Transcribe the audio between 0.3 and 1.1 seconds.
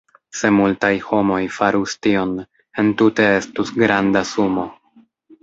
Se multaj